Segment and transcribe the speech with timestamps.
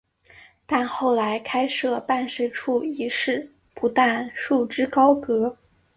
[0.65, 5.59] 但后来开设办事处一事不但束之高阁。